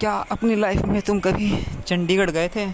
[0.00, 1.50] क्या अपनी लाइफ में तुम कभी
[1.86, 2.66] चंडीगढ़ गए थे?